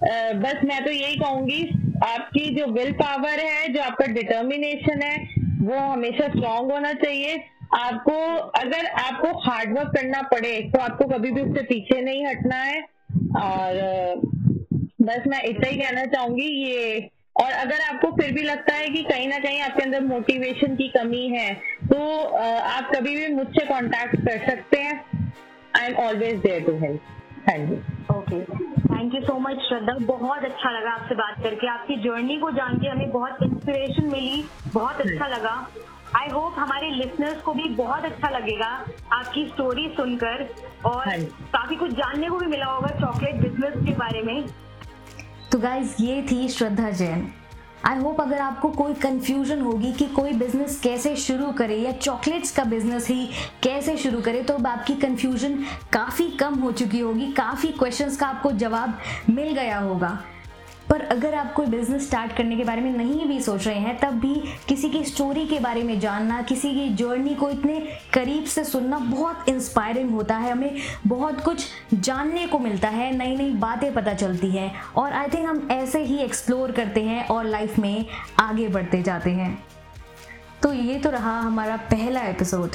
[0.00, 1.62] बस मैं तो यही कहूँगी,
[2.04, 5.16] आपकी जो विल पावर है, जो आपका डिटर्मिनेशन है,
[5.62, 7.36] वो हमेशा स्ट्रांग होना चाहिए।
[7.74, 8.12] आपको,
[8.58, 12.80] अगर आपको हार्डवर्क करना पड़े तो आपको कभी भी उससे पीछे नहीं हटना है।
[13.38, 14.22] और
[15.02, 19.02] बस मैं इतना ही कहना चाहूँगी, ये, और अगर आपको फिर भी लगता है कि
[19.02, 21.52] कहीं ना कहीं आपके अंदर मोटिवेशन की कमी है
[21.84, 21.98] तो
[22.34, 25.09] आप कभी भी मुझसे कांटेक्ट कर सकते हैं।
[25.76, 27.76] I am always there to help हाँ जी
[28.10, 32.50] okay thank you so much Shraddha बहुत अच्छा लगा आपसे बात करके। आपकी जर्नी को
[32.50, 35.54] जान के हमें बहुत इंस्पिरेशन मिली। बहुत अच्छा लगा।
[36.16, 38.68] आई होप हमारे लिसनर्स को भी बहुत अच्छा लगेगा
[39.12, 40.46] आपकी स्टोरी सुनकर।
[40.86, 41.04] और
[41.52, 44.46] काफ़ी कुछ जानने को भी मिला होगा चॉकलेट बिज़नेस के बारे में।
[45.52, 47.30] तो गाइज़ ये थी श्रद्धा जैन।
[47.86, 52.50] आई होप अगर आपको कोई कंफ्यूजन होगी कि कोई बिज़नेस कैसे शुरू करे या चॉकलेट्स
[52.56, 53.28] का बिज़नेस ही
[53.62, 55.54] कैसे शुरू करे तो अब आपकी कंफ्यूजन
[55.92, 58.98] काफ़ी कम हो चुकी होगी, काफ़ी क्वेश्चंस का आपको जवाब
[59.30, 60.18] मिल गया होगा।
[60.90, 63.98] पर अगर आप कोई बिज़नेस स्टार्ट करने के बारे में नहीं भी सोच रहे हैं,
[63.98, 64.34] तब भी
[64.68, 67.78] किसी की स्टोरी के बारे में जानना, किसी की जर्नी को इतने
[68.14, 70.76] करीब से सुनना बहुत इंस्पायरिंग होता है। हमें
[71.06, 75.48] बहुत कुछ जानने को मिलता है नई नई बातें पता चलती हैं और आई थिंक
[75.48, 78.06] हम ऐसे ही एक्सप्लोर करते हैं और लाइफ में
[78.38, 79.58] आगे बढ़ते जाते हैं।
[80.62, 82.70] तो ये तो रहा हमारा पहला एपिसोड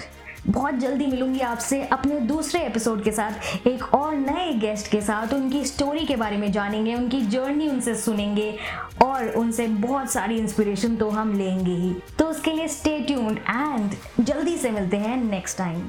[0.47, 5.33] बहुत जल्दी मिलूँगी आपसे अपने दूसरे एपिसोड के साथ। एक और नए गेस्ट के साथ
[5.33, 8.53] उनकी स्टोरी के बारे में जानेंगे, उनकी जर्नी उनसे सुनेंगे
[9.03, 14.25] और उनसे बहुत सारी इंस्पिरेशन तो हम लेंगे ही। तो उसके लिए स्टे ट्यून्ड एंड
[14.25, 15.81] जल्दी से मिलते हैं नेक्स्ट टाइम